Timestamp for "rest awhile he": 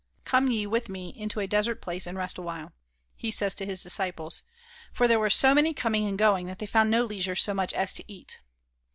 2.17-3.29